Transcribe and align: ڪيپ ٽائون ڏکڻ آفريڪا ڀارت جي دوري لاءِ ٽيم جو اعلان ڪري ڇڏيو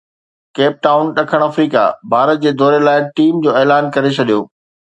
ڪيپ 0.55 0.73
ٽائون 0.83 1.05
ڏکڻ 1.17 1.41
آفريڪا 1.49 1.83
ڀارت 2.13 2.37
جي 2.47 2.51
دوري 2.63 2.81
لاءِ 2.89 3.01
ٽيم 3.21 3.33
جو 3.47 3.51
اعلان 3.61 3.83
ڪري 3.99 4.11
ڇڏيو 4.19 4.39